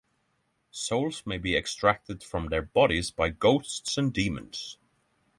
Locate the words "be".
1.37-1.55